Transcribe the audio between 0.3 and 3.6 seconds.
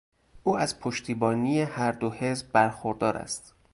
او از پشتیبانی هر دو حزب برخوردار است.